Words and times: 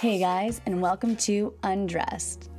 Hey 0.00 0.20
guys, 0.20 0.60
and 0.64 0.80
welcome 0.80 1.16
to 1.16 1.52
Undressed. 1.64 2.50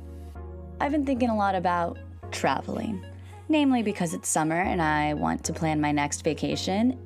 I've 0.78 0.92
been 0.92 1.06
thinking 1.06 1.30
a 1.30 1.34
lot 1.34 1.54
about 1.54 1.98
traveling, 2.30 3.02
namely 3.48 3.82
because 3.82 4.12
it's 4.12 4.28
summer 4.28 4.60
and 4.60 4.82
I 4.82 5.14
want 5.14 5.42
to 5.44 5.54
plan 5.54 5.80
my 5.80 5.90
next 5.90 6.22
vacation. 6.22 6.98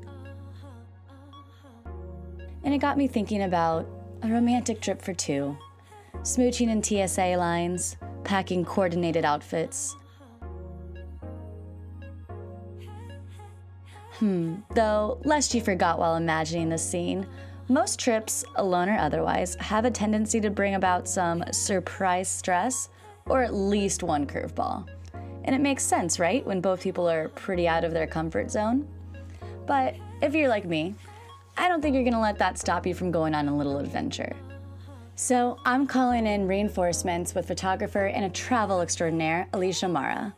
And 2.64 2.74
it 2.74 2.78
got 2.78 2.98
me 2.98 3.06
thinking 3.06 3.45
about 3.45 3.86
a 4.24 4.28
romantic 4.28 4.80
trip 4.80 5.00
for 5.00 5.14
two, 5.14 5.56
smooching 6.23 6.69
in 6.69 6.82
TSA 6.82 7.37
lines, 7.37 7.96
packing 8.24 8.64
coordinated 8.64 9.24
outfits. 9.24 9.95
Hmm, 14.19 14.56
though, 14.74 15.20
lest 15.24 15.55
you 15.55 15.60
forgot 15.60 16.01
while 16.01 16.16
imagining 16.16 16.70
the 16.70 16.78
scene, 16.78 17.24
most 17.68 17.98
trips, 17.98 18.45
alone 18.56 18.88
or 18.88 18.98
otherwise, 18.98 19.56
have 19.56 19.84
a 19.84 19.91
tendency 19.91 20.41
to 20.41 20.50
bring 20.50 20.74
about 20.74 21.09
some 21.09 21.42
surprise 21.50 22.28
stress 22.28 22.91
or 23.27 23.42
at 23.42 23.55
least 23.55 24.02
one 24.02 24.27
curveball. 24.27 24.86
And 25.45 25.55
it 25.55 25.60
makes 25.60 25.82
sense, 25.82 26.19
right, 26.19 26.45
when 26.46 26.60
both 26.60 26.82
people 26.82 27.08
are 27.08 27.28
pretty 27.28 27.66
out 27.66 27.84
of 27.84 27.92
their 27.92 28.06
comfort 28.06 28.50
zone? 28.50 28.86
But 29.66 29.95
if 30.20 30.34
you're 30.34 30.48
like 30.48 30.64
me, 30.64 30.95
I 31.56 31.69
don't 31.69 31.80
think 31.80 31.95
you're 31.95 32.05
gonna 32.05 32.20
let 32.20 32.38
that 32.38 32.58
stop 32.58 32.86
you 32.86 32.95
from 32.95 33.10
going 33.10 33.34
on 33.34 33.48
a 33.48 33.56
little 33.56 33.78
adventure. 33.78 34.34
So 35.16 35.58
I'm 35.64 35.86
calling 35.86 36.27
in 36.27 36.48
reinforcements 36.48 37.34
with 37.34 37.46
photographer 37.46 38.06
and 38.06 38.24
a 38.24 38.30
travel 38.30 38.80
extraordinaire, 38.80 39.48
Alicia 39.52 39.88
Mara. 39.88 40.34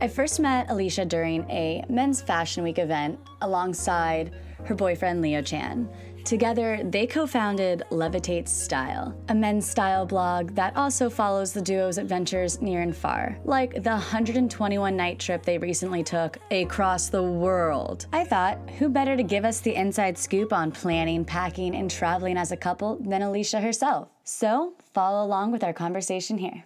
I 0.00 0.08
first 0.08 0.40
met 0.40 0.68
Alicia 0.68 1.04
during 1.04 1.48
a 1.48 1.84
Men's 1.88 2.20
Fashion 2.20 2.64
Week 2.64 2.78
event 2.78 3.18
alongside 3.40 4.34
her 4.64 4.74
boyfriend 4.74 5.22
Leo 5.22 5.40
Chan. 5.40 5.88
Together, 6.26 6.80
they 6.82 7.06
co 7.06 7.24
founded 7.24 7.84
Levitate 7.92 8.48
Style, 8.48 9.16
a 9.28 9.34
men's 9.34 9.64
style 9.64 10.04
blog 10.04 10.56
that 10.56 10.76
also 10.76 11.08
follows 11.08 11.52
the 11.52 11.62
duo's 11.62 11.98
adventures 11.98 12.60
near 12.60 12.80
and 12.80 12.96
far, 12.96 13.38
like 13.44 13.74
the 13.84 13.90
121 13.90 14.96
night 14.96 15.20
trip 15.20 15.44
they 15.44 15.56
recently 15.56 16.02
took 16.02 16.36
across 16.50 17.08
the 17.10 17.22
world. 17.22 18.06
I 18.12 18.24
thought, 18.24 18.58
who 18.70 18.88
better 18.88 19.16
to 19.16 19.22
give 19.22 19.44
us 19.44 19.60
the 19.60 19.76
inside 19.76 20.18
scoop 20.18 20.52
on 20.52 20.72
planning, 20.72 21.24
packing, 21.24 21.76
and 21.76 21.88
traveling 21.88 22.36
as 22.36 22.50
a 22.50 22.56
couple 22.56 22.96
than 22.96 23.22
Alicia 23.22 23.60
herself? 23.60 24.08
So, 24.24 24.74
follow 24.94 25.24
along 25.24 25.52
with 25.52 25.62
our 25.62 25.72
conversation 25.72 26.38
here. 26.38 26.64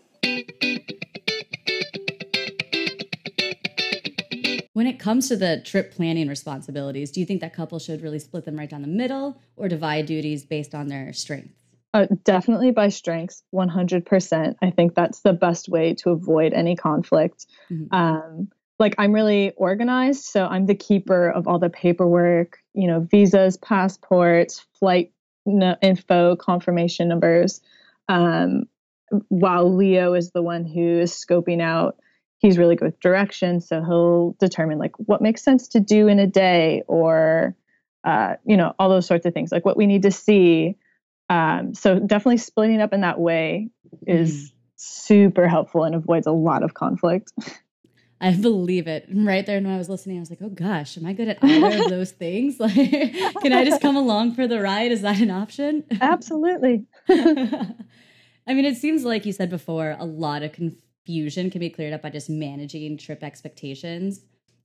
When 4.81 4.87
it 4.87 4.99
comes 4.99 5.29
to 5.29 5.37
the 5.37 5.61
trip 5.63 5.93
planning 5.93 6.27
responsibilities, 6.27 7.11
do 7.11 7.21
you 7.21 7.27
think 7.27 7.43
that 7.43 7.53
couples 7.53 7.85
should 7.85 8.01
really 8.01 8.19
split 8.19 8.47
them 8.47 8.57
right 8.57 8.71
down 8.71 8.81
the 8.81 8.89
middle 8.89 9.39
or 9.55 9.69
divide 9.69 10.07
duties 10.07 10.43
based 10.43 10.75
on 10.75 10.87
their 10.87 11.13
strengths? 11.13 11.53
Uh, 11.93 12.07
definitely 12.25 12.71
by 12.71 12.89
strengths, 12.89 13.43
100%. 13.55 14.55
I 14.63 14.71
think 14.71 14.95
that's 14.95 15.21
the 15.21 15.35
best 15.35 15.69
way 15.69 15.93
to 15.97 16.09
avoid 16.09 16.55
any 16.55 16.77
conflict. 16.77 17.45
Mm-hmm. 17.71 17.95
Um, 17.95 18.49
like, 18.79 18.95
I'm 18.97 19.13
really 19.13 19.53
organized, 19.59 20.25
so 20.25 20.47
I'm 20.47 20.65
the 20.65 20.75
keeper 20.75 21.29
of 21.29 21.47
all 21.47 21.59
the 21.59 21.69
paperwork, 21.69 22.57
you 22.73 22.87
know, 22.87 23.01
visas, 23.01 23.59
passports, 23.59 24.67
flight 24.79 25.13
info, 25.83 26.37
confirmation 26.37 27.07
numbers. 27.07 27.61
Um, 28.09 28.65
while 29.29 29.77
Leo 29.77 30.15
is 30.15 30.31
the 30.31 30.41
one 30.41 30.65
who 30.65 31.01
is 31.01 31.13
scoping 31.13 31.61
out 31.61 31.99
he's 32.41 32.59
really 32.59 32.75
good 32.75 32.87
with 32.87 33.01
direction 33.01 33.61
so 33.61 33.83
he'll 33.83 34.35
determine 34.41 34.79
like 34.79 34.93
what 34.97 35.23
makes 35.23 35.43
sense 35.43 35.69
to 35.69 35.79
do 35.79 36.09
in 36.09 36.19
a 36.19 36.27
day 36.27 36.83
or 36.89 37.55
uh, 38.05 38.35
you 38.45 38.57
know 38.57 38.75
all 38.79 38.89
those 38.89 39.07
sorts 39.07 39.27
of 39.27 39.35
things 39.35 39.53
like 39.53 39.65
what 39.65 39.77
we 39.77 39.87
need 39.87 40.03
to 40.03 40.11
see 40.11 40.75
um, 41.29 41.75
so 41.75 42.01
definitely 42.01 42.39
splitting 42.39 42.81
up 42.81 42.93
in 42.93 43.03
that 43.03 43.21
way 43.21 43.69
is 44.07 44.33
mm. 44.33 44.53
super 44.77 45.47
helpful 45.47 45.85
and 45.85 45.95
avoids 45.95 46.27
a 46.27 46.33
lot 46.33 46.63
of 46.63 46.75
conflict 46.75 47.33
I 48.23 48.35
believe 48.35 48.87
it. 48.87 49.09
Right 49.11 49.47
there 49.47 49.57
and 49.57 49.65
when 49.65 49.75
I 49.75 49.79
was 49.79 49.89
listening, 49.89 50.19
I 50.19 50.21
was 50.21 50.29
like, 50.29 50.43
oh 50.43 50.51
gosh, 50.51 50.99
am 50.99 51.07
I 51.07 51.15
good 51.15 51.29
at 51.29 51.39
either 51.43 51.85
of 51.85 51.89
those 51.89 52.13
things? 52.13 52.61
Like, 52.61 52.75
can 52.75 53.53
I 53.55 53.65
just 53.65 53.81
come 53.81 53.97
along 53.97 54.35
for 54.35 54.47
the 54.47 54.61
ride? 54.61 54.93
Is 54.93 55.01
that 55.01 55.21
an 55.21 55.31
option? 55.31 55.85
Absolutely. 56.01 56.85
I 57.09 58.55
mean, 58.55 58.67
it 58.67 58.77
seems 58.77 59.05
like 59.05 59.25
you 59.25 59.33
said 59.33 59.49
before, 59.49 59.97
a 59.99 60.05
lot 60.05 60.43
of 60.43 60.53
confusion 60.53 60.90
confusion 61.05 61.51
can 61.51 61.61
be 61.61 61.71
cleared 61.71 61.93
up 61.93 62.03
by 62.03 62.11
just 62.11 62.31
managing 62.31 62.97
trip 62.97 63.23
expectations. 63.23 64.21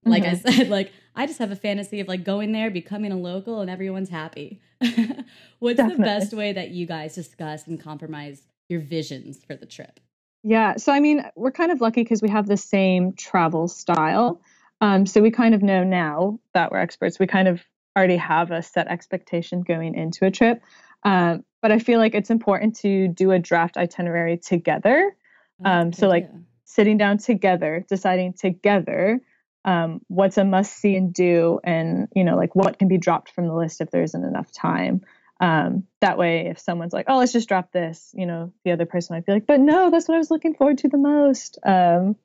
Like 0.06 0.24
mm-hmm. 0.24 0.48
I 0.48 0.52
said, 0.52 0.70
like 0.70 0.92
I 1.16 1.26
just 1.26 1.40
have 1.40 1.52
a 1.52 1.56
fantasy 1.56 2.00
of 2.00 2.08
like 2.08 2.24
going 2.24 2.52
there, 2.52 2.70
becoming 2.70 3.12
a 3.12 3.18
local, 3.18 3.62
and 3.62 3.70
everyone's 3.70 4.10
happy. 4.10 4.62
What's 5.60 5.78
Definitely. 5.78 5.96
the 5.96 6.04
best 6.04 6.34
way 6.34 6.54
that 6.54 6.70
you 6.72 6.86
guys 6.86 7.16
discuss 7.16 7.68
and 7.68 7.82
compromise 7.82 8.44
your 8.70 8.82
visions 8.82 9.44
for 9.44 9.56
the 9.56 9.66
trip? 9.66 10.00
Yeah, 10.44 10.78
so 10.78 10.92
I 10.94 11.00
mean, 11.00 11.24
we're 11.36 11.52
kind 11.52 11.72
of 11.72 11.82
lucky 11.82 12.04
because 12.04 12.22
we 12.22 12.30
have 12.30 12.48
the 12.48 12.58
same 12.58 13.14
travel 13.14 13.68
style. 13.68 14.42
Um, 14.82 15.06
so 15.06 15.22
we 15.22 15.32
kind 15.32 15.56
of 15.56 15.64
know 15.64 15.84
now 15.84 16.40
that 16.54 16.72
we're 16.72 16.78
experts. 16.78 17.18
We 17.18 17.26
kind 17.26 17.48
of 17.48 17.64
already 17.98 18.18
have 18.18 18.52
a 18.52 18.62
set 18.62 18.88
expectation 18.88 19.62
going 19.62 19.96
into 19.96 20.26
a 20.26 20.32
trip. 20.32 20.62
Um, 21.04 21.44
but 21.62 21.72
I 21.72 21.80
feel 21.80 22.00
like 22.00 22.14
it's 22.14 22.30
important 22.30 22.76
to 22.78 23.08
do 23.08 23.32
a 23.32 23.40
draft 23.40 23.78
itinerary 23.78 24.38
together 24.38 25.16
um, 25.64 25.94
so 25.94 26.08
like 26.08 26.30
sitting 26.66 26.98
down 26.98 27.18
together, 27.18 27.86
deciding 27.88 28.34
together 28.34 29.22
um, 29.64 30.02
what's 30.08 30.38
a 30.38 30.46
must 30.46 30.78
see 30.78 30.96
and 30.96 31.14
do, 31.14 31.60
and 31.64 32.08
you 32.16 32.24
know 32.24 32.36
like 32.36 32.56
what 32.56 32.78
can 32.78 32.88
be 32.88 32.98
dropped 32.98 33.32
from 33.32 33.48
the 33.48 33.56
list 33.56 33.82
if 33.82 33.90
there 33.92 34.04
isn't 34.04 34.24
enough 34.24 34.52
time. 34.52 35.02
Um, 35.42 35.84
that 36.02 36.18
way, 36.18 36.48
if 36.48 36.60
someone's 36.60 36.94
like, 36.94 37.06
"Oh, 37.10 37.18
let's 37.18 37.34
just 37.34 37.48
drop 37.48 37.72
this," 37.72 38.14
you 38.16 38.26
know, 38.26 38.54
the 38.64 38.72
other 38.72 38.86
person 38.86 39.16
might 39.16 39.26
be 39.26 39.34
like, 39.34 39.48
"But 39.48 39.60
no, 39.60 39.90
that's 39.90 40.08
what 40.08 40.16
I 40.16 40.20
was 40.20 40.32
looking 40.32 40.54
forward 40.54 40.78
to 40.80 40.88
the 40.88 40.98
most." 40.98 41.58
Um, 41.64 42.16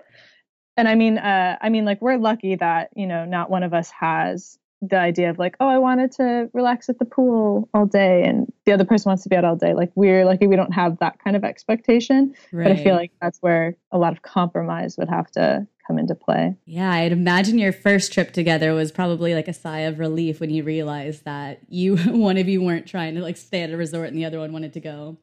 and 0.76 0.86
I 0.86 0.94
mean, 0.94 1.18
uh, 1.18 1.56
I 1.60 1.70
mean, 1.70 1.84
like 1.84 2.00
we're 2.00 2.18
lucky 2.18 2.56
that 2.56 2.90
you 2.94 3.06
know 3.06 3.24
not 3.24 3.50
one 3.50 3.62
of 3.62 3.74
us 3.74 3.90
has 3.90 4.58
the 4.82 4.98
idea 4.98 5.30
of 5.30 5.38
like, 5.38 5.56
oh, 5.60 5.68
I 5.68 5.78
wanted 5.78 6.12
to 6.12 6.48
relax 6.52 6.88
at 6.88 6.98
the 6.98 7.04
pool 7.04 7.68
all 7.74 7.86
day, 7.86 8.24
and 8.24 8.50
the 8.64 8.72
other 8.72 8.84
person 8.84 9.10
wants 9.10 9.22
to 9.24 9.28
be 9.28 9.36
out 9.36 9.44
all 9.44 9.56
day. 9.56 9.74
Like 9.74 9.90
we're 9.94 10.24
lucky 10.24 10.46
we 10.46 10.56
don't 10.56 10.72
have 10.72 10.98
that 10.98 11.22
kind 11.22 11.36
of 11.36 11.44
expectation. 11.44 12.34
Right. 12.52 12.64
But 12.64 12.72
I 12.72 12.82
feel 12.82 12.94
like 12.94 13.12
that's 13.20 13.38
where 13.40 13.76
a 13.92 13.98
lot 13.98 14.12
of 14.12 14.22
compromise 14.22 14.96
would 14.96 15.08
have 15.08 15.30
to 15.32 15.66
come 15.90 15.98
into 15.98 16.14
play. 16.14 16.56
Yeah, 16.64 16.90
I'd 16.90 17.12
imagine 17.12 17.58
your 17.58 17.72
first 17.72 18.12
trip 18.12 18.32
together 18.32 18.72
was 18.72 18.92
probably 18.92 19.34
like 19.34 19.48
a 19.48 19.52
sigh 19.52 19.80
of 19.80 19.98
relief 19.98 20.40
when 20.40 20.50
you 20.50 20.62
realized 20.62 21.24
that 21.24 21.60
you 21.68 21.96
one 22.06 22.36
of 22.36 22.48
you 22.48 22.62
weren't 22.62 22.86
trying 22.86 23.14
to 23.16 23.20
like 23.20 23.36
stay 23.36 23.62
at 23.62 23.70
a 23.70 23.76
resort 23.76 24.08
and 24.08 24.16
the 24.16 24.24
other 24.24 24.38
one 24.38 24.52
wanted 24.52 24.72
to 24.74 24.80
go 24.80 25.18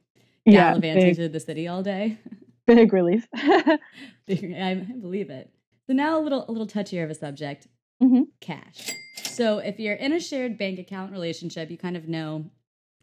gallivanting 0.45 1.07
yeah, 1.07 1.13
to 1.13 1.29
the 1.29 1.39
city 1.39 1.67
all 1.67 1.83
day. 1.83 2.17
Big 2.67 2.91
relief. 2.91 3.27
I 3.35 4.85
believe 4.99 5.29
it. 5.29 5.49
So 5.87 5.93
now 5.93 6.19
a 6.19 6.21
little 6.21 6.45
a 6.47 6.51
little 6.51 6.67
touchier 6.67 7.03
of 7.03 7.09
a 7.09 7.15
subject. 7.15 7.67
Mm-hmm. 8.03 8.23
Cash. 8.41 8.91
So 9.37 9.59
if 9.59 9.79
you're 9.79 9.93
in 9.93 10.13
a 10.13 10.19
shared 10.19 10.57
bank 10.57 10.79
account 10.79 11.11
relationship, 11.11 11.69
you 11.69 11.77
kind 11.77 11.95
of 11.95 12.07
know 12.07 12.45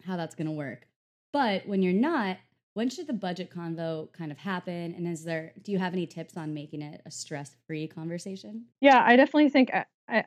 how 0.04 0.16
that's 0.16 0.34
going 0.34 0.48
to 0.48 0.52
work. 0.52 0.88
But 1.32 1.64
when 1.68 1.80
you're 1.80 1.92
not, 1.92 2.38
when 2.74 2.90
should 2.90 3.06
the 3.06 3.12
budget 3.12 3.52
convo 3.54 4.12
kind 4.12 4.32
of 4.32 4.38
happen? 4.38 4.94
And 4.96 5.06
is 5.06 5.22
there, 5.22 5.52
do 5.62 5.70
you 5.70 5.78
have 5.78 5.92
any 5.92 6.06
tips 6.08 6.36
on 6.36 6.52
making 6.52 6.82
it 6.82 7.02
a 7.06 7.10
stress 7.12 7.54
free 7.68 7.86
conversation? 7.86 8.64
Yeah, 8.80 9.00
I 9.06 9.14
definitely 9.14 9.48
think, 9.48 9.70
I, 10.08 10.24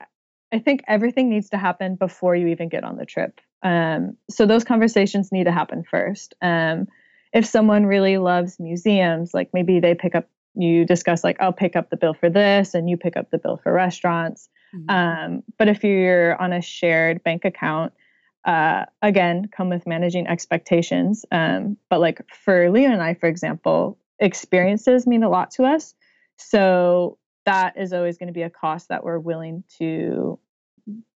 I 0.53 0.59
think 0.59 0.81
everything 0.87 1.29
needs 1.29 1.49
to 1.49 1.57
happen 1.57 1.95
before 1.95 2.37
you 2.37 2.47
even 2.47 2.69
get 2.69 2.85
on 2.85 2.95
the 2.95 3.05
trip. 3.05 3.41
Um, 3.61 4.15
so 4.29 4.45
those 4.45 4.63
conversations 4.63 5.33
need 5.33 5.43
to 5.43 5.51
happen 5.51 5.83
first. 5.83 6.35
Um, 6.41 6.87
if 7.33 7.45
someone 7.45 7.85
really 7.85 8.17
loves 8.17 8.61
museums, 8.61 9.33
like 9.33 9.49
maybe 9.53 9.81
they 9.81 9.93
pick 9.93 10.15
up, 10.15 10.29
you 10.55 10.85
discuss 10.85 11.21
like, 11.21 11.41
I'll 11.41 11.51
pick 11.51 11.75
up 11.75 11.89
the 11.89 11.97
bill 11.97 12.13
for 12.13 12.29
this 12.29 12.73
and 12.75 12.89
you 12.89 12.95
pick 12.95 13.17
up 13.17 13.29
the 13.29 13.39
bill 13.39 13.59
for 13.61 13.73
restaurants. 13.73 14.47
Mm-hmm. 14.77 14.89
Um, 14.89 15.43
but 15.57 15.67
if 15.67 15.83
you're 15.83 16.39
on 16.41 16.53
a 16.53 16.61
shared 16.61 17.23
bank 17.23 17.45
account, 17.45 17.93
uh, 18.45 18.85
again, 19.01 19.49
come 19.55 19.69
with 19.69 19.85
managing 19.85 20.27
expectations. 20.27 21.25
Um, 21.31 21.77
but 21.89 21.99
like 21.99 22.21
for 22.33 22.69
Leo 22.69 22.89
and 22.89 23.01
I, 23.01 23.13
for 23.13 23.27
example, 23.27 23.97
experiences 24.19 25.05
mean 25.05 25.23
a 25.23 25.29
lot 25.29 25.51
to 25.51 25.63
us. 25.63 25.93
So 26.37 27.17
that 27.45 27.77
is 27.77 27.93
always 27.93 28.17
going 28.17 28.27
to 28.27 28.33
be 28.33 28.43
a 28.43 28.49
cost 28.49 28.89
that 28.89 29.03
we're 29.03 29.19
willing 29.19 29.63
to 29.79 30.39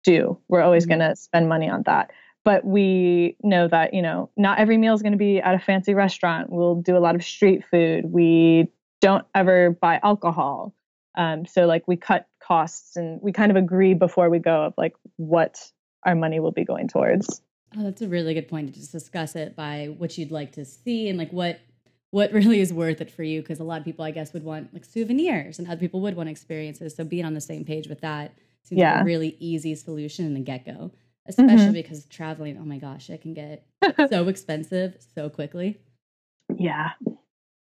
do. 0.02 0.38
We're 0.48 0.62
always 0.62 0.84
mm-hmm. 0.84 0.98
going 0.98 1.10
to 1.10 1.16
spend 1.16 1.48
money 1.48 1.68
on 1.68 1.82
that. 1.86 2.10
But 2.42 2.64
we 2.64 3.36
know 3.42 3.68
that, 3.68 3.92
you 3.92 4.00
know, 4.00 4.30
not 4.36 4.58
every 4.58 4.78
meal 4.78 4.94
is 4.94 5.02
going 5.02 5.12
to 5.12 5.18
be 5.18 5.40
at 5.40 5.54
a 5.54 5.58
fancy 5.58 5.92
restaurant. 5.92 6.50
We'll 6.50 6.76
do 6.76 6.96
a 6.96 6.98
lot 6.98 7.14
of 7.14 7.22
street 7.22 7.64
food. 7.70 8.06
We 8.06 8.68
don't 9.00 9.26
ever 9.34 9.70
buy 9.70 10.00
alcohol. 10.02 10.74
Um, 11.16 11.44
so 11.44 11.66
like 11.66 11.86
we 11.86 11.96
cut 11.96 12.26
costs 12.50 12.96
and 12.96 13.22
we 13.22 13.30
kind 13.30 13.52
of 13.52 13.56
agree 13.56 13.94
before 13.94 14.28
we 14.28 14.40
go 14.40 14.64
of 14.64 14.74
like 14.76 14.94
what 15.16 15.70
our 16.04 16.16
money 16.16 16.40
will 16.40 16.50
be 16.50 16.64
going 16.64 16.88
towards. 16.88 17.40
Oh, 17.78 17.84
that's 17.84 18.02
a 18.02 18.08
really 18.08 18.34
good 18.34 18.48
point 18.48 18.66
to 18.66 18.80
just 18.80 18.90
discuss 18.90 19.36
it 19.36 19.54
by 19.54 19.94
what 19.98 20.18
you'd 20.18 20.32
like 20.32 20.50
to 20.52 20.64
see 20.64 21.08
and 21.08 21.16
like 21.16 21.32
what 21.32 21.60
what 22.10 22.32
really 22.38 22.58
is 22.58 22.72
worth 22.72 23.00
it 23.00 23.08
for 23.08 23.22
you 23.22 23.40
because 23.40 23.60
a 23.60 23.64
lot 23.64 23.78
of 23.78 23.84
people 23.84 24.04
I 24.04 24.10
guess 24.10 24.32
would 24.32 24.42
want 24.42 24.74
like 24.74 24.84
souvenirs 24.84 25.60
and 25.60 25.68
other 25.68 25.78
people 25.78 26.00
would 26.00 26.16
want 26.16 26.28
experiences. 26.28 26.96
So 26.96 27.04
being 27.04 27.24
on 27.24 27.34
the 27.34 27.40
same 27.40 27.64
page 27.64 27.86
with 27.86 28.00
that 28.00 28.34
seems 28.64 28.80
yeah. 28.80 28.94
like 28.94 29.02
a 29.02 29.04
really 29.04 29.36
easy 29.38 29.76
solution 29.76 30.26
in 30.26 30.34
the 30.34 30.40
get-go. 30.40 30.90
Especially 31.26 31.56
mm-hmm. 31.56 31.72
because 31.72 32.06
traveling, 32.06 32.58
oh 32.58 32.64
my 32.64 32.78
gosh, 32.78 33.08
it 33.10 33.22
can 33.22 33.34
get 33.34 33.64
so 34.10 34.26
expensive 34.26 34.96
so 35.14 35.28
quickly. 35.28 35.78
Yeah. 36.56 36.90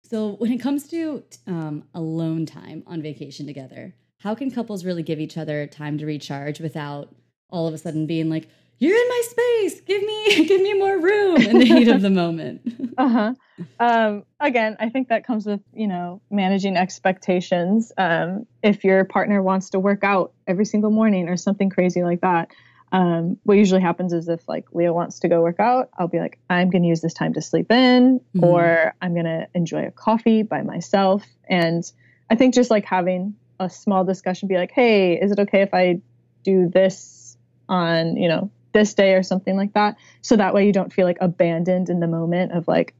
So, 0.03 0.29
when 0.37 0.51
it 0.51 0.57
comes 0.57 0.87
to 0.87 1.23
um, 1.45 1.83
alone 1.93 2.47
time 2.47 2.83
on 2.87 3.03
vacation 3.03 3.45
together, 3.45 3.93
how 4.21 4.35
can 4.35 4.51
couples 4.51 4.85
really 4.85 5.03
give 5.03 5.19
each 5.19 5.37
other 5.37 5.65
time 5.67 5.97
to 5.97 6.05
recharge 6.05 6.59
without 6.59 7.13
all 7.49 7.67
of 7.67 7.73
a 7.73 7.77
sudden 7.77 8.05
being 8.05 8.29
like, 8.29 8.47
"You're 8.77 8.95
in 8.95 9.09
my 9.09 9.21
space. 9.25 9.81
Give 9.81 10.01
me, 10.01 10.45
give 10.47 10.61
me 10.61 10.73
more 10.73 10.99
room." 10.99 11.37
In 11.37 11.59
the 11.59 11.65
heat 11.65 11.87
of 11.87 12.01
the 12.01 12.09
moment. 12.09 12.61
uh 12.97 13.07
huh. 13.07 13.33
Um, 13.79 14.23
again, 14.39 14.77
I 14.79 14.89
think 14.89 15.09
that 15.09 15.25
comes 15.25 15.45
with 15.45 15.61
you 15.73 15.87
know 15.87 16.21
managing 16.29 16.77
expectations. 16.77 17.91
Um, 17.97 18.45
if 18.61 18.83
your 18.83 19.05
partner 19.05 19.41
wants 19.41 19.71
to 19.71 19.79
work 19.79 20.03
out 20.03 20.33
every 20.45 20.65
single 20.65 20.91
morning 20.91 21.27
or 21.27 21.35
something 21.35 21.69
crazy 21.69 22.03
like 22.03 22.21
that, 22.21 22.51
um, 22.91 23.37
what 23.43 23.57
usually 23.57 23.81
happens 23.81 24.13
is 24.13 24.27
if 24.27 24.47
like 24.47 24.65
Leo 24.71 24.93
wants 24.93 25.19
to 25.21 25.29
go 25.29 25.41
work 25.41 25.59
out, 25.59 25.89
I'll 25.97 26.07
be 26.07 26.19
like, 26.19 26.37
I'm 26.49 26.69
going 26.69 26.83
to 26.83 26.89
use 26.89 27.01
this 27.01 27.13
time 27.13 27.33
to 27.33 27.41
sleep 27.41 27.71
in, 27.71 28.19
mm-hmm. 28.19 28.43
or 28.43 28.93
I'm 29.01 29.13
going 29.13 29.25
to 29.25 29.47
enjoy 29.55 29.87
a 29.87 29.91
coffee 29.91 30.43
by 30.43 30.61
myself. 30.61 31.25
And 31.49 31.83
I 32.29 32.35
think 32.35 32.53
just 32.53 32.69
like 32.69 32.85
having 32.85 33.35
a 33.61 33.69
small 33.69 34.03
discussion, 34.03 34.47
be 34.47 34.55
like, 34.55 34.71
hey, 34.71 35.19
is 35.19 35.31
it 35.31 35.39
okay 35.39 35.61
if 35.61 35.73
I 35.73 36.01
do 36.43 36.69
this 36.69 37.37
on, 37.69 38.17
you 38.17 38.27
know, 38.27 38.51
this 38.73 38.93
day 38.93 39.13
or 39.13 39.23
something 39.23 39.55
like 39.55 39.73
that? 39.73 39.97
So 40.21 40.35
that 40.35 40.53
way 40.53 40.65
you 40.65 40.73
don't 40.73 40.91
feel 40.91 41.05
like 41.05 41.17
abandoned 41.21 41.89
in 41.89 41.99
the 41.99 42.07
moment 42.07 42.51
of 42.51 42.67
like, 42.67 42.93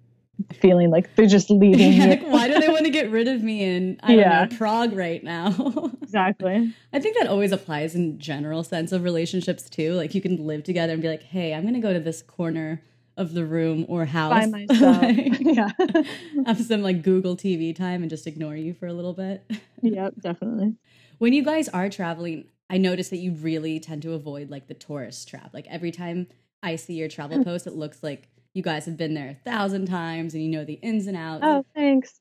feeling 0.54 0.90
like 0.90 1.16
they're 1.16 1.28
just 1.28 1.52
leaving 1.52 1.94
yeah, 1.94 2.06
like, 2.06 2.24
why 2.24 2.48
do 2.48 2.60
they 2.60 2.68
want 2.68 2.86
to 2.86 2.90
get 2.90 3.12
rid 3.12 3.28
of 3.28 3.44
me 3.44 3.64
in 3.64 4.00
I 4.02 4.16
yeah. 4.16 4.46
know 4.46 4.58
Prague 4.58 4.94
right 4.94 5.24
now? 5.24 5.92
exactly. 6.02 6.74
I 6.92 7.00
think 7.00 7.18
that 7.20 7.28
always 7.28 7.52
applies 7.52 7.94
in 7.94 8.18
general 8.20 8.64
sense 8.64 8.92
of 8.92 9.04
relationships 9.04 9.70
too. 9.70 9.94
Like 9.94 10.16
you 10.16 10.22
can 10.22 10.48
live 10.48 10.64
together 10.64 10.94
and 10.94 11.02
be 11.02 11.10
like, 11.10 11.24
hey, 11.24 11.54
I'm 11.54 11.64
gonna 11.64 11.80
go 11.80 11.94
to 11.94 12.00
this 12.00 12.22
corner 12.22 12.82
of 13.22 13.34
the 13.34 13.46
room 13.46 13.86
or 13.88 14.06
house 14.06 14.34
by 14.34 14.46
myself. 14.48 15.02
like, 15.02 15.40
yeah. 15.40 15.70
have 16.46 16.60
some 16.60 16.82
like 16.82 17.04
Google 17.04 17.38
TV 17.38 17.74
time 17.74 18.02
and 18.02 18.10
just 18.10 18.28
ignore 18.28 18.56
you 18.56 18.74
for 18.74 18.88
a 18.88 18.94
little 18.94 19.14
bit. 19.14 19.50
Yep, 19.84 20.14
definitely. 20.20 20.76
When 21.18 21.34
you 21.34 21.44
guys 21.44 21.68
are 21.68 21.90
traveling, 21.90 22.46
I 22.70 22.78
notice 22.78 23.10
that 23.10 23.18
you 23.18 23.32
really 23.32 23.80
tend 23.80 24.04
to 24.04 24.14
avoid 24.14 24.52
like 24.52 24.68
the 24.68 24.76
tourist 24.76 25.28
trap. 25.28 25.50
Like 25.56 25.66
every 25.72 25.90
time 25.90 26.28
I 26.62 26.76
see 26.76 26.94
your 26.94 27.10
travel 27.10 27.44
post, 27.44 27.66
it 27.66 27.74
looks 27.74 28.04
like 28.04 28.28
you 28.54 28.62
guys 28.62 28.86
have 28.86 28.96
been 28.96 29.16
there 29.16 29.30
a 29.30 29.34
thousand 29.34 29.88
times 29.88 30.36
and 30.36 30.44
you 30.44 30.50
know 30.50 30.64
the 30.64 30.76
ins 30.84 31.08
and 31.08 31.18
outs. 31.18 31.42
Oh, 31.44 31.66
thanks. 31.74 32.20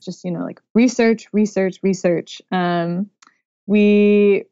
Just, 0.00 0.24
you 0.24 0.30
know, 0.30 0.42
like 0.42 0.62
research, 0.72 1.28
research, 1.34 1.80
research. 1.82 2.40
Um, 2.50 3.10
we 3.66 4.44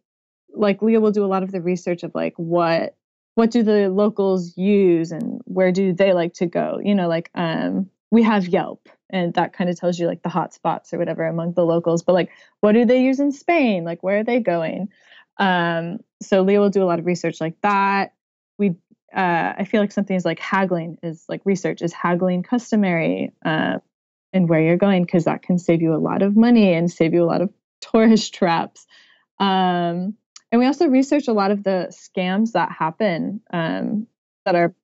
like 0.54 0.82
Leo 0.82 1.00
will 1.00 1.12
do 1.12 1.24
a 1.24 1.32
lot 1.32 1.42
of 1.42 1.50
the 1.50 1.62
research 1.62 2.02
of 2.02 2.14
like 2.14 2.34
what 2.36 2.94
what 3.38 3.52
do 3.52 3.62
the 3.62 3.88
locals 3.88 4.58
use 4.58 5.12
and 5.12 5.40
where 5.44 5.70
do 5.70 5.92
they 5.92 6.12
like 6.12 6.34
to 6.34 6.44
go? 6.44 6.80
You 6.82 6.92
know, 6.92 7.06
like 7.06 7.30
um 7.36 7.88
we 8.10 8.24
have 8.24 8.48
Yelp 8.48 8.88
and 9.10 9.32
that 9.34 9.52
kind 9.52 9.70
of 9.70 9.78
tells 9.78 9.96
you 9.96 10.08
like 10.08 10.24
the 10.24 10.28
hot 10.28 10.52
spots 10.52 10.92
or 10.92 10.98
whatever 10.98 11.24
among 11.24 11.52
the 11.52 11.64
locals, 11.64 12.02
but 12.02 12.14
like 12.14 12.30
what 12.62 12.72
do 12.72 12.84
they 12.84 13.00
use 13.00 13.20
in 13.20 13.30
Spain? 13.30 13.84
Like 13.84 14.02
where 14.02 14.18
are 14.18 14.24
they 14.24 14.40
going? 14.40 14.88
Um, 15.36 16.00
so 16.20 16.42
Leo 16.42 16.62
will 16.62 16.68
do 16.68 16.82
a 16.82 16.90
lot 16.90 16.98
of 16.98 17.06
research 17.06 17.40
like 17.40 17.54
that. 17.60 18.12
We 18.58 18.70
uh, 19.16 19.52
I 19.56 19.64
feel 19.70 19.80
like 19.80 19.92
something 19.92 20.16
is 20.16 20.24
like 20.24 20.40
haggling 20.40 20.98
is 21.04 21.24
like 21.28 21.42
research 21.44 21.80
is 21.80 21.92
haggling 21.92 22.42
customary 22.42 23.32
uh, 23.44 23.78
and 24.32 24.48
where 24.48 24.60
you're 24.60 24.76
going 24.76 25.04
because 25.04 25.26
that 25.26 25.42
can 25.42 25.60
save 25.60 25.80
you 25.80 25.94
a 25.94 26.02
lot 26.10 26.22
of 26.22 26.36
money 26.36 26.72
and 26.72 26.90
save 26.90 27.14
you 27.14 27.22
a 27.22 27.30
lot 27.32 27.40
of 27.40 27.50
tourist 27.80 28.34
traps. 28.40 28.88
Um, 29.38 30.16
and 30.50 30.58
we 30.58 30.66
also 30.66 30.86
research 30.86 31.28
a 31.28 31.32
lot 31.32 31.50
of 31.50 31.62
the 31.64 31.88
scams 31.90 32.52
that 32.52 32.70
happen 32.70 33.40
um, 33.52 34.06
that 34.44 34.54
are 34.54 34.74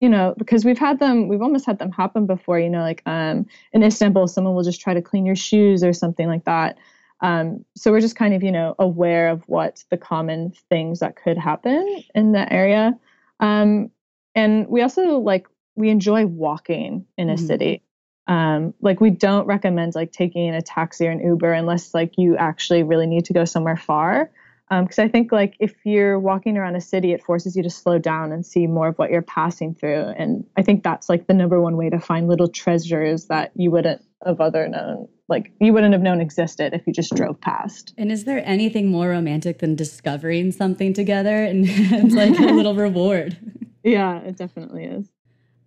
you 0.00 0.08
know 0.08 0.34
because 0.36 0.64
we've 0.64 0.78
had 0.78 0.98
them 0.98 1.28
we've 1.28 1.42
almost 1.42 1.66
had 1.66 1.78
them 1.78 1.92
happen 1.92 2.26
before 2.26 2.58
you 2.58 2.70
know 2.70 2.82
like 2.82 3.02
um, 3.06 3.46
in 3.72 3.82
istanbul 3.82 4.26
someone 4.28 4.54
will 4.54 4.62
just 4.62 4.80
try 4.80 4.94
to 4.94 5.02
clean 5.02 5.26
your 5.26 5.36
shoes 5.36 5.82
or 5.82 5.92
something 5.92 6.28
like 6.28 6.44
that 6.44 6.78
um, 7.22 7.64
so 7.74 7.90
we're 7.90 8.00
just 8.00 8.16
kind 8.16 8.34
of 8.34 8.42
you 8.42 8.52
know 8.52 8.74
aware 8.78 9.28
of 9.28 9.42
what 9.48 9.84
the 9.90 9.96
common 9.96 10.52
things 10.68 11.00
that 11.00 11.16
could 11.16 11.38
happen 11.38 12.02
in 12.14 12.32
that 12.32 12.52
area 12.52 12.98
um, 13.40 13.90
and 14.34 14.68
we 14.68 14.82
also 14.82 15.18
like 15.18 15.46
we 15.76 15.90
enjoy 15.90 16.26
walking 16.26 17.06
in 17.16 17.30
a 17.30 17.34
mm-hmm. 17.34 17.46
city. 17.46 17.82
Um, 18.28 18.74
like 18.80 19.00
we 19.00 19.10
don't 19.10 19.46
recommend 19.46 19.94
like 19.94 20.10
taking 20.10 20.52
a 20.52 20.60
taxi 20.60 21.06
or 21.06 21.12
an 21.12 21.20
Uber 21.20 21.52
unless 21.52 21.94
like 21.94 22.14
you 22.18 22.36
actually 22.36 22.82
really 22.82 23.06
need 23.06 23.26
to 23.26 23.32
go 23.32 23.44
somewhere 23.44 23.76
far. 23.76 24.30
Because 24.68 24.98
um, 24.98 25.04
I 25.04 25.08
think 25.08 25.30
like 25.30 25.54
if 25.60 25.74
you're 25.84 26.18
walking 26.18 26.56
around 26.56 26.74
a 26.74 26.80
city, 26.80 27.12
it 27.12 27.22
forces 27.22 27.56
you 27.56 27.62
to 27.62 27.70
slow 27.70 27.98
down 27.98 28.32
and 28.32 28.44
see 28.44 28.66
more 28.66 28.88
of 28.88 28.98
what 28.98 29.10
you're 29.10 29.22
passing 29.22 29.74
through. 29.74 30.12
And 30.16 30.44
I 30.56 30.62
think 30.62 30.82
that's 30.82 31.08
like 31.08 31.28
the 31.28 31.34
number 31.34 31.60
one 31.60 31.76
way 31.76 31.88
to 31.88 32.00
find 32.00 32.26
little 32.26 32.48
treasures 32.48 33.26
that 33.26 33.52
you 33.54 33.70
wouldn't 33.70 34.02
have 34.24 34.40
other 34.40 34.66
known 34.66 35.08
like 35.28 35.52
you 35.60 35.72
wouldn't 35.72 35.92
have 35.92 36.02
known 36.02 36.20
existed 36.20 36.72
if 36.72 36.86
you 36.86 36.92
just 36.92 37.14
drove 37.14 37.40
past. 37.40 37.92
And 37.98 38.12
is 38.12 38.24
there 38.24 38.42
anything 38.44 38.90
more 38.90 39.08
romantic 39.08 39.58
than 39.58 39.74
discovering 39.74 40.52
something 40.52 40.92
together 40.92 41.44
and 41.44 41.64
it's 41.68 42.14
like 42.14 42.38
a 42.38 42.52
little 42.52 42.74
reward? 42.74 43.36
Yeah, 43.82 44.18
it 44.22 44.36
definitely 44.36 44.82
is. 44.82 45.12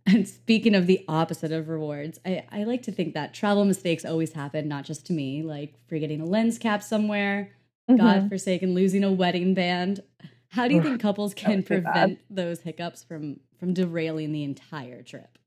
And 0.05 0.27
speaking 0.27 0.75
of 0.75 0.87
the 0.87 1.05
opposite 1.07 1.53
of 1.53 1.69
rewards, 1.69 2.19
I, 2.25 2.43
I 2.51 2.65
like 2.65 2.81
to 2.83 2.91
think 2.91 3.13
that 3.13 3.33
travel 3.33 3.63
mistakes 3.63 4.03
always 4.03 4.33
happen, 4.33 4.67
not 4.67 4.83
just 4.83 5.05
to 5.05 5.13
me, 5.13 5.41
like 5.41 5.75
forgetting 5.87 6.19
a 6.19 6.25
lens 6.25 6.57
cap 6.57 6.83
somewhere, 6.83 7.53
mm-hmm. 7.89 7.97
God 7.97 8.29
forsaken 8.29 8.73
losing 8.73 9.03
a 9.03 9.11
wedding 9.11 9.53
band. 9.53 10.01
How 10.49 10.67
do 10.67 10.75
you 10.75 10.81
think 10.81 11.01
couples 11.01 11.33
can 11.33 11.63
prevent 11.63 12.19
those 12.29 12.61
hiccups 12.61 13.03
from 13.03 13.39
from 13.59 13.73
derailing 13.73 14.31
the 14.31 14.43
entire 14.43 15.03
trip? 15.03 15.37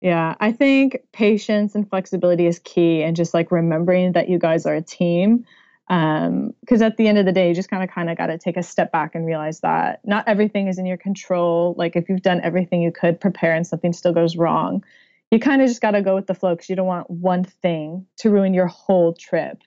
Yeah, 0.00 0.34
I 0.38 0.52
think 0.52 0.98
patience 1.12 1.74
and 1.74 1.88
flexibility 1.88 2.46
is 2.46 2.58
key, 2.58 3.02
and 3.02 3.16
just 3.16 3.34
like 3.34 3.50
remembering 3.50 4.12
that 4.12 4.28
you 4.28 4.38
guys 4.38 4.66
are 4.66 4.74
a 4.74 4.82
team. 4.82 5.46
Because 5.88 6.80
um, 6.80 6.82
at 6.82 6.96
the 6.96 7.08
end 7.08 7.18
of 7.18 7.26
the 7.26 7.32
day, 7.32 7.48
you 7.48 7.54
just 7.54 7.68
kind 7.68 7.82
of 7.82 7.90
kind 7.90 8.08
of 8.08 8.16
got 8.16 8.26
to 8.28 8.38
take 8.38 8.56
a 8.56 8.62
step 8.62 8.90
back 8.92 9.14
and 9.14 9.26
realize 9.26 9.60
that 9.60 10.00
not 10.04 10.26
everything 10.26 10.68
is 10.68 10.78
in 10.78 10.86
your 10.86 10.96
control. 10.96 11.74
Like 11.76 11.96
if 11.96 12.08
you've 12.08 12.22
done 12.22 12.40
everything 12.42 12.80
you 12.80 12.92
could 12.92 13.20
prepare 13.20 13.54
and 13.54 13.66
something 13.66 13.92
still 13.92 14.12
goes 14.12 14.36
wrong, 14.36 14.84
you 15.30 15.40
kind 15.40 15.60
of 15.62 15.68
just 15.68 15.80
got 15.80 15.92
to 15.92 16.02
go 16.02 16.14
with 16.14 16.26
the 16.26 16.34
flow 16.34 16.54
because 16.54 16.70
you 16.70 16.76
don't 16.76 16.86
want 16.86 17.10
one 17.10 17.44
thing 17.44 18.06
to 18.18 18.30
ruin 18.30 18.54
your 18.54 18.66
whole 18.66 19.14
trip. 19.14 19.62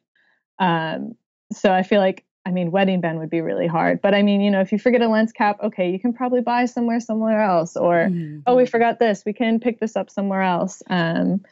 Um, 0.59 1.15
so 1.52 1.72
I 1.72 1.84
feel 1.84 2.00
like 2.00 2.24
I 2.48 2.52
mean, 2.52 2.72
wedding 2.72 3.02
band 3.02 3.20
would 3.20 3.30
be 3.30 3.42
really 3.42 3.68
hard. 3.68 4.02
But 4.02 4.16
I 4.16 4.22
mean, 4.22 4.40
you 4.40 4.50
know, 4.50 4.62
if 4.62 4.72
you 4.72 4.80
forget 4.80 5.02
a 5.02 5.10
lens 5.10 5.34
cap, 5.34 5.58
okay, 5.62 5.92
you 5.92 6.00
can 6.00 6.14
probably 6.14 6.40
buy 6.40 6.64
somewhere 6.64 7.02
somewhere 7.02 7.42
else. 7.42 7.76
Or 7.76 8.08
mm-hmm. 8.08 8.40
oh, 8.48 8.56
we 8.56 8.66
forgot 8.66 9.00
this, 9.00 9.24
we 9.25 9.34
can 9.34 9.60
pick 9.60 9.82
this 9.82 9.98
up 9.98 10.10
somewhere 10.10 10.42
else. 10.42 10.82
Um, 10.89 11.44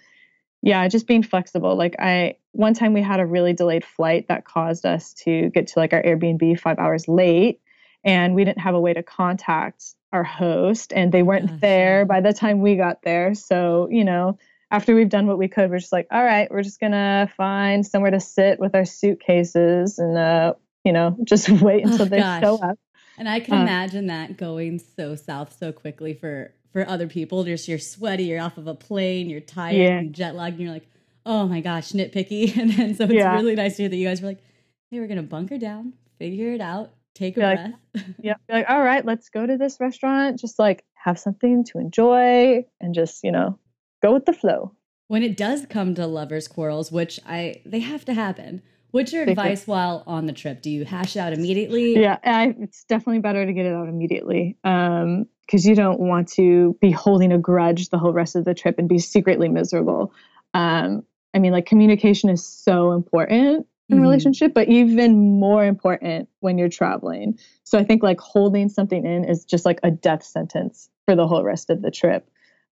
yeah, 0.61 0.87
just 0.87 1.05
being 1.05 1.21
flexible. 1.21 1.75
Like 1.75 1.97
I 1.99 2.37
one 2.53 2.73
time 2.73 2.93
we 2.93 3.01
had 3.01 3.19
a 3.19 3.25
really 3.25 3.51
delayed 3.51 3.83
flight 3.83 4.29
that 4.29 4.45
caused 4.45 4.85
us 4.85 5.13
to 5.25 5.49
get 5.49 5.67
to 5.67 5.79
like 5.79 5.91
our 5.91 6.01
Airbnb 6.01 6.61
five 6.61 6.79
hours 6.79 7.09
late, 7.09 7.59
and 8.05 8.33
we 8.33 8.45
didn't 8.45 8.61
have 8.61 8.73
a 8.73 8.79
way 8.79 8.93
to 8.93 9.03
contact 9.03 9.83
our 10.13 10.23
host, 10.23 10.93
and 10.93 11.11
they 11.11 11.23
weren't 11.23 11.49
Gosh. 11.49 11.59
there 11.59 12.05
by 12.05 12.21
the 12.21 12.31
time 12.31 12.61
we 12.61 12.77
got 12.77 13.01
there. 13.03 13.35
So 13.35 13.89
you 13.91 14.05
know. 14.05 14.37
After 14.71 14.95
we've 14.95 15.09
done 15.09 15.27
what 15.27 15.37
we 15.37 15.47
could, 15.47 15.69
we're 15.69 15.79
just 15.79 15.91
like, 15.91 16.07
all 16.11 16.23
right, 16.23 16.49
we're 16.49 16.63
just 16.63 16.79
gonna 16.79 17.31
find 17.37 17.85
somewhere 17.85 18.11
to 18.11 18.19
sit 18.19 18.59
with 18.59 18.75
our 18.75 18.85
suitcases 18.85 19.99
and 19.99 20.17
uh, 20.17 20.53
you 20.83 20.91
know, 20.91 21.17
just 21.23 21.49
wait 21.49 21.85
until 21.85 22.03
oh, 22.03 22.05
they 22.05 22.19
gosh. 22.19 22.41
show 22.41 22.57
up. 22.57 22.77
And 23.17 23.29
I 23.29 23.39
can 23.39 23.53
uh, 23.53 23.61
imagine 23.61 24.07
that 24.07 24.37
going 24.37 24.79
so 24.79 25.15
south 25.15 25.57
so 25.57 25.71
quickly 25.71 26.13
for 26.13 26.53
for 26.71 26.87
other 26.87 27.07
people. 27.07 27.43
Just 27.43 27.67
you're 27.67 27.79
sweaty, 27.79 28.25
you're 28.25 28.41
off 28.41 28.57
of 28.57 28.67
a 28.67 28.75
plane, 28.75 29.29
you're 29.29 29.39
tired 29.39 29.75
yeah. 29.75 29.97
and 29.97 30.13
jet 30.13 30.35
lagged, 30.35 30.57
and 30.57 30.65
you're 30.65 30.73
like, 30.73 30.87
oh 31.25 31.47
my 31.47 31.61
gosh, 31.61 31.91
nitpicky. 31.91 32.55
And 32.61 32.71
then 32.71 32.95
so 32.95 33.05
it's 33.05 33.13
yeah. 33.13 33.33
really 33.33 33.55
nice 33.55 33.77
to 33.77 33.83
hear 33.83 33.89
that 33.89 33.95
you 33.95 34.07
guys 34.07 34.21
were 34.21 34.29
like, 34.29 34.43
hey, 34.91 34.99
we're 34.99 35.07
gonna 35.07 35.23
bunker 35.23 35.57
down, 35.57 35.93
figure 36.19 36.53
it 36.53 36.61
out, 36.61 36.91
take 37.13 37.37
a 37.37 37.39
breath. 37.39 37.71
Like, 37.93 38.05
yeah, 38.21 38.35
like 38.49 38.69
all 38.69 38.81
right, 38.81 39.05
let's 39.05 39.29
go 39.29 39.45
to 39.45 39.57
this 39.57 39.77
restaurant. 39.79 40.39
Just 40.39 40.59
like 40.59 40.83
have 40.93 41.17
something 41.17 41.63
to 41.65 41.79
enjoy 41.79 42.65
and 42.81 42.93
just 42.93 43.23
you 43.23 43.31
know 43.31 43.57
go 44.05 44.13
with 44.13 44.25
the 44.25 44.33
flow. 44.33 44.73
When 45.07 45.23
it 45.23 45.37
does 45.37 45.65
come 45.69 45.93
to 45.95 46.07
lovers' 46.07 46.47
quarrels, 46.47 46.91
which 46.91 47.19
I 47.25 47.61
they 47.65 47.79
have 47.79 48.05
to 48.05 48.13
happen 48.13 48.61
What's 48.95 49.11
your 49.11 49.23
advice 49.23 49.67
while 49.67 50.03
on 50.07 50.25
the 50.25 50.31
trip? 50.31 50.61
Do 50.61 50.69
you 50.69 50.85
hash 50.85 51.17
it 51.17 51.19
out 51.19 51.33
immediately? 51.33 51.99
Yeah, 51.99 52.17
I, 52.23 52.55
it's 52.61 52.85
definitely 52.85 53.19
better 53.19 53.45
to 53.45 53.51
get 53.51 53.65
it 53.65 53.73
out 53.73 53.89
immediately 53.89 54.57
because 54.63 55.03
um, 55.03 55.27
you 55.51 55.75
don't 55.75 55.99
want 55.99 56.29
to 56.35 56.77
be 56.79 56.91
holding 56.91 57.33
a 57.33 57.37
grudge 57.37 57.89
the 57.89 57.97
whole 57.97 58.13
rest 58.13 58.37
of 58.37 58.45
the 58.45 58.53
trip 58.53 58.79
and 58.79 58.87
be 58.87 58.99
secretly 58.99 59.49
miserable. 59.49 60.13
Um, 60.53 61.03
I 61.33 61.39
mean, 61.39 61.51
like 61.51 61.65
communication 61.65 62.29
is 62.29 62.47
so 62.47 62.93
important 62.93 63.67
in 63.89 63.97
mm-hmm. 63.97 64.01
relationship, 64.01 64.53
but 64.53 64.69
even 64.69 65.39
more 65.41 65.65
important 65.65 66.29
when 66.39 66.57
you're 66.57 66.69
traveling. 66.69 67.37
So 67.65 67.77
I 67.77 67.83
think 67.83 68.01
like 68.01 68.21
holding 68.21 68.69
something 68.69 69.05
in 69.05 69.25
is 69.25 69.43
just 69.43 69.65
like 69.65 69.81
a 69.83 69.91
death 69.91 70.23
sentence 70.23 70.87
for 71.03 71.17
the 71.17 71.27
whole 71.27 71.43
rest 71.43 71.69
of 71.69 71.81
the 71.81 71.91
trip. 71.91 72.29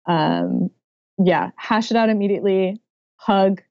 Um, 0.07 0.71
yeah, 1.19 1.51
hash 1.57 1.91
it 1.91 1.97
out 1.97 2.09
immediately, 2.09 2.81
hug, 3.17 3.63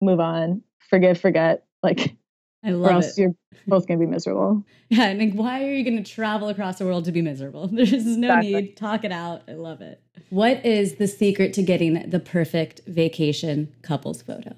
move 0.00 0.20
on, 0.20 0.62
forgive, 0.78 1.20
forget, 1.20 1.64
like, 1.82 2.16
I 2.64 2.70
love 2.70 2.90
or 2.90 2.94
else 2.94 3.16
it. 3.16 3.22
you're 3.22 3.34
both 3.66 3.86
going 3.86 4.00
to 4.00 4.06
be 4.06 4.10
miserable. 4.10 4.64
Yeah, 4.90 5.08
and 5.08 5.20
like, 5.20 5.34
why 5.34 5.64
are 5.64 5.70
you 5.74 5.84
going 5.84 6.02
to 6.02 6.10
travel 6.10 6.48
across 6.48 6.78
the 6.78 6.86
world 6.86 7.04
to 7.04 7.12
be 7.12 7.20
miserable? 7.20 7.68
There's 7.72 7.92
no 7.92 8.28
exactly. 8.28 8.54
need. 8.54 8.76
Talk 8.78 9.04
it 9.04 9.12
out. 9.12 9.42
I 9.46 9.52
love 9.52 9.82
it. 9.82 10.00
What 10.30 10.64
is 10.64 10.94
the 10.94 11.06
secret 11.06 11.52
to 11.54 11.62
getting 11.62 12.08
the 12.08 12.18
perfect 12.18 12.80
vacation 12.86 13.70
couples 13.82 14.22
photo? 14.22 14.54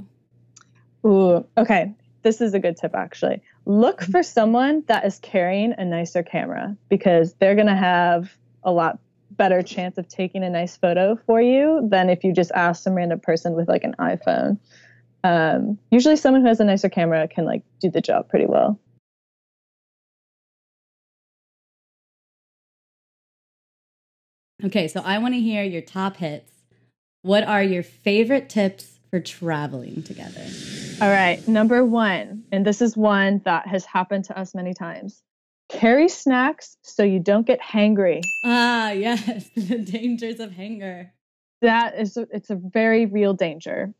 Ooh, 1.04 1.44
okay. 1.58 1.92
This 2.22 2.40
is 2.40 2.54
a 2.54 2.60
good 2.60 2.76
tip 2.76 2.94
actually. 2.94 3.42
Look 3.66 4.02
mm-hmm. 4.02 4.12
for 4.12 4.22
someone 4.22 4.84
that 4.86 5.04
is 5.04 5.18
carrying 5.18 5.74
a 5.78 5.84
nicer 5.84 6.22
camera 6.22 6.76
because 6.88 7.34
they're 7.40 7.56
going 7.56 7.66
to 7.66 7.74
have 7.74 8.36
a 8.62 8.70
lot 8.70 9.00
better 9.40 9.62
chance 9.62 9.96
of 9.96 10.06
taking 10.06 10.44
a 10.44 10.50
nice 10.50 10.76
photo 10.76 11.18
for 11.24 11.40
you 11.40 11.88
than 11.90 12.10
if 12.10 12.22
you 12.24 12.30
just 12.30 12.50
ask 12.54 12.82
some 12.82 12.92
random 12.92 13.18
person 13.18 13.54
with 13.54 13.68
like 13.68 13.84
an 13.84 13.94
iPhone. 13.98 14.58
Um, 15.24 15.78
usually, 15.90 16.16
someone 16.16 16.42
who 16.42 16.48
has 16.48 16.60
a 16.60 16.64
nicer 16.64 16.90
camera 16.90 17.26
can 17.26 17.46
like 17.46 17.62
do 17.80 17.90
the 17.90 18.02
job 18.02 18.28
pretty 18.28 18.44
well. 18.44 18.78
Okay, 24.62 24.88
so 24.88 25.00
I 25.00 25.16
want 25.16 25.32
to 25.32 25.40
hear 25.40 25.64
your 25.64 25.80
top 25.80 26.18
hits. 26.18 26.52
What 27.22 27.44
are 27.44 27.62
your 27.62 27.82
favorite 27.82 28.50
tips 28.50 28.98
for 29.08 29.20
traveling 29.20 30.02
together? 30.02 30.46
All 31.00 31.08
right, 31.08 31.40
number 31.48 31.82
one, 31.82 32.44
and 32.52 32.66
this 32.66 32.82
is 32.82 32.94
one 32.94 33.40
that 33.46 33.66
has 33.68 33.86
happened 33.86 34.26
to 34.26 34.38
us 34.38 34.54
many 34.54 34.74
times. 34.74 35.22
Carry 35.70 36.08
snacks 36.08 36.76
so 36.82 37.02
you 37.02 37.20
don't 37.20 37.46
get 37.46 37.60
hangry. 37.60 38.22
Ah, 38.44 38.90
yes, 38.92 39.48
the 39.56 39.78
dangers 39.78 40.40
of 40.40 40.52
hunger. 40.54 41.12
That 41.62 41.98
is, 41.98 42.16
it's 42.16 42.50
a 42.50 42.56
very 42.56 43.06
real 43.06 43.34
danger. 43.34 43.92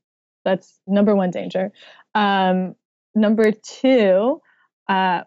That's 0.45 0.81
number 0.87 1.15
one 1.15 1.31
danger. 1.31 1.73
Um, 2.15 2.75
number 3.15 3.53
two, 3.53 4.41
uh, 4.89 5.23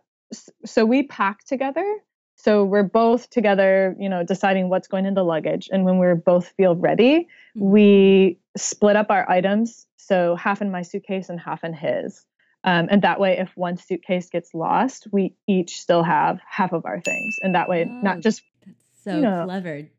so 0.65 0.85
we 0.85 1.03
pack 1.03 1.45
together 1.45 2.01
so 2.43 2.65
we're 2.65 2.83
both 2.83 3.29
together, 3.29 3.95
you 3.97 4.09
know, 4.09 4.21
deciding 4.23 4.67
what's 4.67 4.89
going 4.89 5.05
in 5.05 5.13
the 5.13 5.23
luggage. 5.23 5.69
And 5.71 5.85
when 5.85 5.97
we're 5.97 6.15
both 6.15 6.50
feel 6.57 6.75
ready, 6.75 7.29
mm-hmm. 7.55 7.69
we 7.69 8.38
split 8.57 8.97
up 8.97 9.09
our 9.09 9.29
items. 9.31 9.88
So 9.95 10.35
half 10.35 10.62
in 10.62 10.69
my 10.69 10.81
suitcase 10.81 11.29
and 11.29 11.39
half 11.39 11.63
in 11.63 11.73
his. 11.73 12.25
Um, 12.63 12.88
and 12.89 13.01
that 13.01 13.20
way, 13.20 13.38
if 13.39 13.51
one 13.55 13.77
suitcase 13.77 14.29
gets 14.29 14.53
lost, 14.53 15.08
we 15.12 15.36
each 15.48 15.79
still 15.79 16.03
have 16.03 16.39
half 16.48 16.72
of 16.72 16.86
our 16.86 17.01
things. 17.01 17.36
And 17.41 17.55
that 17.55 17.67
way, 17.67 17.86
oh, 17.89 18.01
not 18.01 18.22
just 18.22 18.41
that's 18.65 18.77
so 19.03 19.15
you 19.15 19.22
know, 19.22 19.43
clever. 19.46 19.89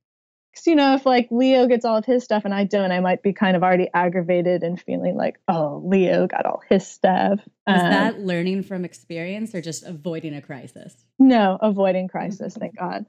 because 0.50 0.66
you 0.66 0.74
know 0.74 0.94
if 0.94 1.04
like 1.04 1.28
leo 1.30 1.66
gets 1.66 1.84
all 1.84 1.96
of 1.98 2.04
his 2.04 2.24
stuff 2.24 2.44
and 2.44 2.54
i 2.54 2.64
don't 2.64 2.90
i 2.92 3.00
might 3.00 3.22
be 3.22 3.32
kind 3.32 3.56
of 3.56 3.62
already 3.62 3.88
aggravated 3.92 4.62
and 4.62 4.80
feeling 4.80 5.16
like 5.16 5.38
oh 5.48 5.82
leo 5.84 6.26
got 6.26 6.46
all 6.46 6.62
his 6.70 6.86
stuff. 6.86 7.40
Is 7.40 7.82
um, 7.82 7.90
that 7.90 8.20
learning 8.20 8.62
from 8.62 8.84
experience 8.84 9.54
or 9.54 9.60
just 9.60 9.84
avoiding 9.84 10.34
a 10.34 10.40
crisis? 10.40 10.94
No 11.18 11.58
avoiding 11.60 12.08
crisis 12.08 12.56
thank 12.56 12.76
god. 12.78 13.04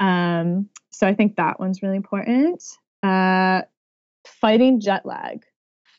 Um 0.00 0.70
so 0.90 1.06
i 1.06 1.14
think 1.14 1.36
that 1.36 1.60
one's 1.60 1.82
really 1.82 1.96
important. 1.96 2.62
Uh 3.02 3.62
fighting 4.26 4.80
jet 4.80 5.04
lag 5.04 5.44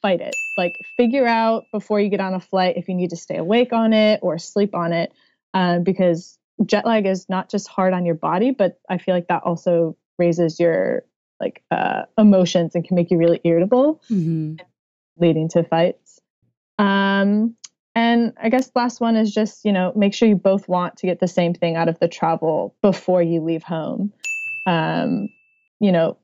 fight 0.05 0.21
it 0.21 0.35
like 0.57 0.77
figure 0.97 1.27
out 1.27 1.65
before 1.71 1.99
you 1.99 2.09
get 2.09 2.19
on 2.19 2.33
a 2.33 2.39
flight 2.39 2.77
if 2.77 2.87
you 2.87 2.95
need 2.95 3.09
to 3.09 3.15
stay 3.15 3.37
awake 3.37 3.73
on 3.73 3.93
it 3.93 4.19
or 4.21 4.37
sleep 4.37 4.75
on 4.75 4.93
it 4.93 5.11
uh, 5.53 5.79
because 5.79 6.37
jet 6.65 6.85
lag 6.85 7.05
is 7.05 7.27
not 7.27 7.49
just 7.49 7.67
hard 7.67 7.93
on 7.93 8.05
your 8.05 8.15
body 8.15 8.51
but 8.51 8.79
i 8.89 8.97
feel 8.97 9.15
like 9.15 9.27
that 9.27 9.43
also 9.43 9.97
raises 10.17 10.59
your 10.59 11.03
like 11.39 11.63
uh, 11.71 12.03
emotions 12.17 12.75
and 12.75 12.85
can 12.85 12.95
make 12.95 13.11
you 13.11 13.17
really 13.17 13.41
irritable, 13.43 14.01
mm-hmm. 14.09 14.55
leading 15.17 15.49
to 15.49 15.63
fights. 15.63 16.19
Um, 16.79 17.55
and 17.93 18.33
I 18.41 18.49
guess 18.49 18.71
last 18.75 18.99
one 18.99 19.15
is 19.15 19.33
just 19.33 19.63
you 19.63 19.71
know 19.71 19.93
make 19.95 20.13
sure 20.13 20.27
you 20.27 20.35
both 20.35 20.67
want 20.67 20.97
to 20.97 21.07
get 21.07 21.19
the 21.19 21.27
same 21.27 21.53
thing 21.53 21.75
out 21.75 21.87
of 21.87 21.99
the 21.99 22.07
travel 22.07 22.75
before 22.81 23.21
you 23.21 23.41
leave 23.41 23.63
home. 23.63 24.11
Um, 24.65 25.29
you 25.79 25.91
know, 25.91 26.17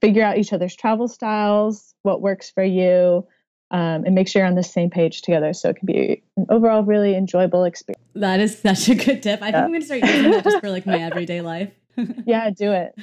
figure 0.00 0.22
out 0.22 0.38
each 0.38 0.52
other's 0.52 0.74
travel 0.74 1.08
styles, 1.08 1.94
what 2.02 2.20
works 2.20 2.50
for 2.50 2.64
you. 2.64 3.26
Um, 3.72 4.04
and 4.04 4.14
make 4.14 4.28
sure 4.28 4.42
you're 4.42 4.48
on 4.48 4.54
the 4.54 4.62
same 4.62 4.90
page 4.90 5.22
together 5.22 5.52
so 5.52 5.70
it 5.70 5.76
can 5.76 5.86
be 5.86 6.22
an 6.36 6.46
overall 6.50 6.84
really 6.84 7.16
enjoyable 7.16 7.64
experience. 7.64 8.00
That 8.14 8.38
is 8.38 8.56
such 8.56 8.88
a 8.88 8.94
good 8.94 9.24
tip. 9.24 9.42
I 9.42 9.46
yeah. 9.46 9.52
think 9.52 9.64
I'm 9.64 9.70
going 9.70 9.80
to 9.80 9.86
start 9.86 10.02
using 10.04 10.30
that 10.30 10.44
just 10.44 10.60
for 10.60 10.70
like 10.70 10.86
my 10.86 11.02
everyday 11.02 11.40
life 11.40 11.72
yeah, 12.26 12.50
do 12.50 12.72
it. 12.72 12.94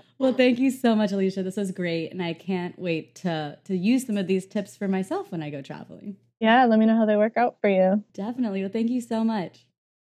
well, 0.18 0.32
thank 0.32 0.58
you 0.58 0.70
so 0.70 0.94
much, 0.94 1.12
Alicia. 1.12 1.42
This 1.42 1.56
was 1.56 1.70
great, 1.70 2.10
and 2.10 2.22
I 2.22 2.32
can't 2.32 2.78
wait 2.78 3.14
to 3.16 3.58
to 3.64 3.76
use 3.76 4.06
some 4.06 4.16
of 4.16 4.26
these 4.26 4.46
tips 4.46 4.76
for 4.76 4.88
myself 4.88 5.30
when 5.30 5.42
I 5.42 5.50
go 5.50 5.62
traveling. 5.62 6.16
Yeah, 6.40 6.66
let 6.66 6.78
me 6.78 6.86
know 6.86 6.96
how 6.96 7.06
they 7.06 7.16
work 7.16 7.36
out 7.36 7.56
for 7.60 7.70
you. 7.70 8.02
Definitely. 8.14 8.62
Well, 8.62 8.70
thank 8.70 8.90
you 8.90 9.00
so 9.00 9.24
much. 9.24 9.66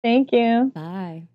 Thank 0.04 0.32
you. 0.32 0.72
Bye. 0.74 1.28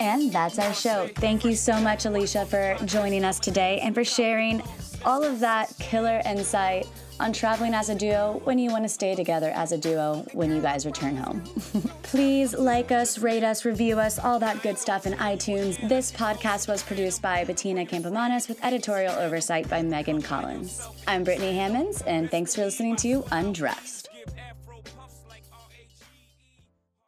And 0.00 0.32
that's 0.32 0.58
our 0.58 0.72
show. 0.72 1.08
Thank 1.16 1.44
you 1.44 1.54
so 1.54 1.78
much, 1.78 2.06
Alicia, 2.06 2.46
for 2.46 2.76
joining 2.86 3.22
us 3.22 3.38
today 3.38 3.80
and 3.82 3.94
for 3.94 4.02
sharing 4.02 4.62
all 5.04 5.22
of 5.22 5.40
that 5.40 5.72
killer 5.78 6.20
insight 6.24 6.86
on 7.20 7.34
traveling 7.34 7.74
as 7.74 7.90
a 7.90 7.94
duo 7.94 8.40
when 8.44 8.58
you 8.58 8.70
want 8.70 8.82
to 8.82 8.88
stay 8.88 9.14
together 9.14 9.50
as 9.50 9.72
a 9.72 9.78
duo 9.78 10.24
when 10.32 10.50
you 10.50 10.60
guys 10.60 10.86
return 10.86 11.14
home. 11.16 11.42
Please 12.02 12.54
like 12.54 12.90
us, 12.90 13.18
rate 13.18 13.44
us, 13.44 13.66
review 13.66 14.00
us, 14.00 14.18
all 14.18 14.38
that 14.38 14.62
good 14.62 14.78
stuff 14.78 15.06
in 15.06 15.12
iTunes. 15.14 15.86
This 15.86 16.10
podcast 16.10 16.66
was 16.66 16.82
produced 16.82 17.20
by 17.20 17.44
Bettina 17.44 17.84
Campomanes 17.84 18.48
with 18.48 18.62
editorial 18.64 19.12
oversight 19.16 19.68
by 19.68 19.82
Megan 19.82 20.22
Collins. 20.22 20.88
I'm 21.06 21.22
Brittany 21.24 21.52
Hammonds, 21.52 22.00
and 22.02 22.30
thanks 22.30 22.54
for 22.54 22.62
listening 22.62 22.96
to 22.96 23.22
Undressed. 23.30 23.99